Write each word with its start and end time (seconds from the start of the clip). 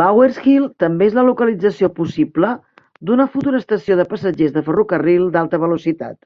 Bower's 0.00 0.38
Hill 0.44 0.68
també 0.84 1.08
és 1.10 1.16
la 1.18 1.24
localització 1.26 1.90
possible 1.98 2.54
d'una 3.10 3.28
futura 3.36 3.62
estació 3.64 4.00
de 4.02 4.08
passatgers 4.14 4.56
de 4.58 4.64
ferrocarril 4.70 5.30
d'alta 5.36 5.62
velocitat. 5.68 6.24